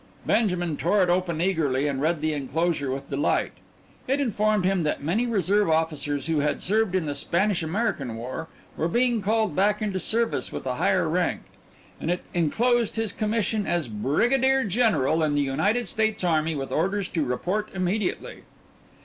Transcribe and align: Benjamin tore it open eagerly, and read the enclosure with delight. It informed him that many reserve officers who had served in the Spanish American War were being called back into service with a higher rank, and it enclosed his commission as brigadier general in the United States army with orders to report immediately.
Benjamin 0.25 0.77
tore 0.77 1.03
it 1.03 1.09
open 1.11 1.39
eagerly, 1.39 1.87
and 1.87 2.01
read 2.01 2.21
the 2.21 2.33
enclosure 2.33 2.89
with 2.89 3.11
delight. 3.11 3.51
It 4.07 4.19
informed 4.19 4.65
him 4.65 4.81
that 4.81 5.03
many 5.03 5.27
reserve 5.27 5.69
officers 5.69 6.25
who 6.25 6.39
had 6.39 6.63
served 6.63 6.95
in 6.95 7.05
the 7.05 7.13
Spanish 7.13 7.61
American 7.61 8.15
War 8.15 8.47
were 8.75 8.87
being 8.87 9.21
called 9.21 9.55
back 9.55 9.79
into 9.79 9.99
service 9.99 10.51
with 10.51 10.65
a 10.65 10.77
higher 10.77 11.07
rank, 11.07 11.41
and 11.99 12.09
it 12.09 12.23
enclosed 12.33 12.95
his 12.95 13.13
commission 13.13 13.67
as 13.67 13.87
brigadier 13.87 14.63
general 14.63 15.21
in 15.21 15.35
the 15.35 15.41
United 15.41 15.87
States 15.87 16.23
army 16.23 16.55
with 16.55 16.71
orders 16.71 17.07
to 17.09 17.23
report 17.23 17.69
immediately. 17.75 18.41